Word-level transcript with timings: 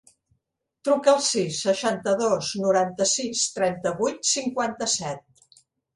Truca 0.87 1.11
al 1.17 1.19
sis, 1.25 1.59
seixanta-dos, 1.67 2.49
noranta-sis, 2.63 3.45
trenta-vuit, 3.59 4.19
cinquanta-set. 4.31 5.59